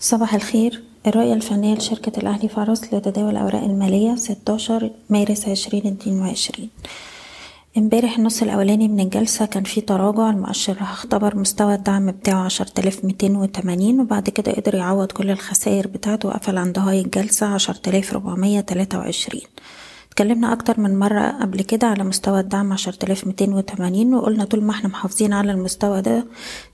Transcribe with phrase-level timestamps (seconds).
[0.00, 0.82] صباح الخير.
[1.06, 6.68] الرؤية الفنية لشركة الأهلي فارس لتداول الأوراق المالية 16 مارس 2022
[7.78, 10.30] امبارح النص الأولاني من الجلسة كان فيه تراجع.
[10.30, 16.78] المؤشر اختبر مستوى الدعم بتاعه 10280 وبعد كده قدر يعوض كل الخسائر بتاعته وقفل عند
[16.78, 19.42] هاي الجلسة 10423
[20.18, 24.64] اتكلمنا أكتر من مرة قبل كده على مستوى الدعم عشرة آلاف ميتين وتمانين وقلنا طول
[24.64, 26.26] ما إحنا محافظين على المستوى ده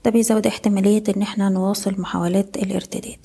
[0.05, 3.17] ده بيزود احتمالية إن إحنا نواصل محاولات الارتداد.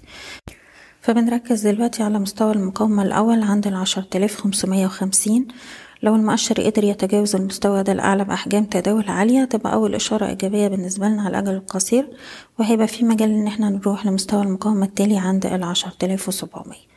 [1.00, 5.48] فبنركز دلوقتي على مستوى المقاومة الأول عند العشرة آلاف خمسمية وخمسين.
[6.02, 11.08] لو المؤشر قدر يتجاوز المستوى ده الأعلى بأحجام تداول عالية تبقى أول إشارة إيجابية بالنسبة
[11.08, 12.08] لنا على الأجل القصير
[12.58, 16.90] وهيبقى في مجال إن إحنا نروح لمستوى المقاومة التالي عند العشرة آلاف وسبعمية.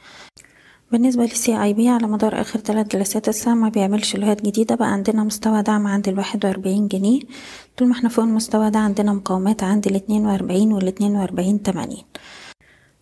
[0.94, 4.94] بالنسبة للسي آي بي على مدار آخر ثلاث جلسات السهم ما بيعملش لوهات جديدة بقى
[4.94, 7.20] عندنا مستوى دعم عند الواحد وأربعين جنيه.
[7.78, 12.04] طول ما إحنا فوق المستوى ده عندنا مقاومات عند الاتنين وأربعين والاتنين وأربعين تمانين.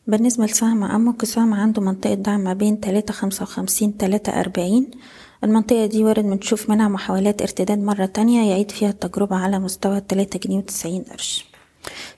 [0.08, 4.92] بالنسبة لسهم أمك السهم عنده منطقة دعم ما بين تلاتة خمسة وخمسين تلاتة أربعين.
[5.44, 10.40] المنطقة دي وارد بنشوف منها محاولات ارتداد مرة تانية يعيد فيها التجربة على مستوى تلاتة
[10.40, 11.51] جنيه وتسعين قرش.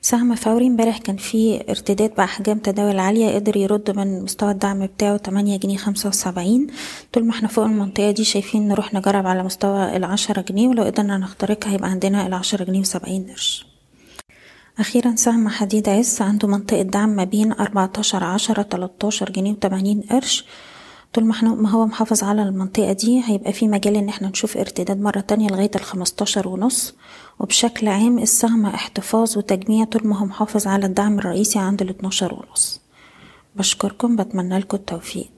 [0.02, 5.18] سهم فوري امبارح كان فيه ارتداد بأحجام تداول عالية قدر يرد من مستوى الدعم بتاعه
[5.18, 6.68] تمانية جنيه خمسة وسبعين.
[7.14, 11.18] طول ما إحنا فوق المنطقة دي شايفين نروح نجرب على مستوى العشرة جنيه ولو قدرنا
[11.18, 13.66] نخترقها هيبقى عندنا العشرة جنيه وسبعين قرش.
[14.80, 20.46] أخيرا سهم حديد عز عنده منطقة دعم ما بين أربعتاشر عشرة تلاتاشر جنيه وتمانين قرش.
[21.14, 24.58] طول ما إحنا ما هو محافظ على المنطقة دي هيبقى في مجال إن إحنا نشوف
[24.58, 26.94] ارتداد مرة تانية لغاية الخمستاشر ونص.
[27.40, 32.82] وبشكل عام السهم احتفاظ وتجميع طول ما هو محافظ على الدعم الرئيسي عند الاتناشر ونص.
[33.56, 35.30] بشكركم بتمنى لكم التوفيق.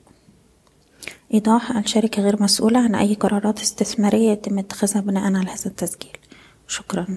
[1.34, 6.18] إيضاح الشركة غير مسؤولة عن أي قرارات استثمارية يتم اتخاذها بناء على هذا التسجيل.
[6.68, 7.08] شكرا.